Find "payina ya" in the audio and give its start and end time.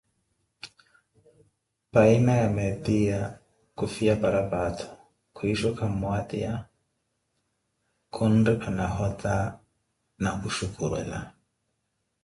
1.93-2.47